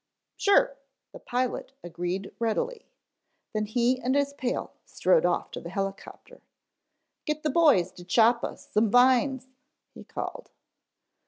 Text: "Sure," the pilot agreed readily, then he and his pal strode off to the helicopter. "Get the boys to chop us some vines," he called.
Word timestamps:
"Sure," 0.35 0.77
the 1.11 1.19
pilot 1.19 1.73
agreed 1.83 2.33
readily, 2.39 2.87
then 3.53 3.67
he 3.67 3.99
and 4.01 4.15
his 4.15 4.33
pal 4.33 4.71
strode 4.83 5.27
off 5.27 5.51
to 5.51 5.61
the 5.61 5.69
helicopter. 5.69 6.41
"Get 7.27 7.43
the 7.43 7.51
boys 7.51 7.91
to 7.91 8.03
chop 8.03 8.43
us 8.43 8.67
some 8.71 8.89
vines," 8.89 9.47
he 9.93 10.03
called. 10.03 10.49